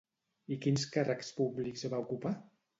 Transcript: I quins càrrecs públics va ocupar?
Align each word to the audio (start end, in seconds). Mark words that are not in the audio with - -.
I 0.55 0.57
quins 0.63 0.85
càrrecs 0.95 1.31
públics 1.43 1.87
va 1.95 2.03
ocupar? 2.09 2.37